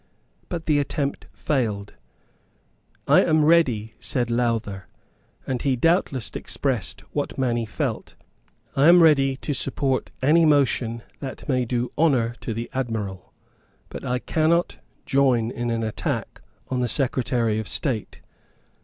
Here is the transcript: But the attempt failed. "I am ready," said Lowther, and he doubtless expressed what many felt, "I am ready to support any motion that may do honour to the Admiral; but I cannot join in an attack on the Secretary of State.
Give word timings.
But 0.49 0.65
the 0.65 0.79
attempt 0.79 1.27
failed. 1.31 1.93
"I 3.07 3.21
am 3.23 3.45
ready," 3.45 3.93
said 3.99 4.31
Lowther, 4.31 4.87
and 5.45 5.61
he 5.61 5.75
doubtless 5.75 6.31
expressed 6.33 7.01
what 7.13 7.37
many 7.37 7.67
felt, 7.67 8.15
"I 8.75 8.87
am 8.87 9.03
ready 9.03 9.37
to 9.37 9.53
support 9.53 10.09
any 10.19 10.43
motion 10.43 11.03
that 11.19 11.47
may 11.47 11.65
do 11.65 11.91
honour 11.99 12.33
to 12.41 12.51
the 12.51 12.67
Admiral; 12.73 13.31
but 13.89 14.03
I 14.03 14.17
cannot 14.17 14.79
join 15.05 15.51
in 15.51 15.69
an 15.69 15.83
attack 15.83 16.41
on 16.69 16.79
the 16.79 16.87
Secretary 16.87 17.59
of 17.59 17.67
State. 17.67 18.21